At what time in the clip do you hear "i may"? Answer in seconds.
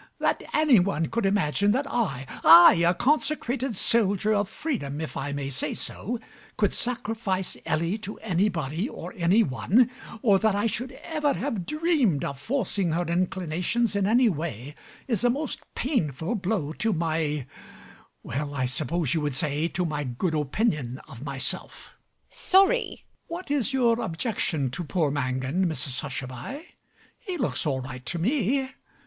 5.15-5.51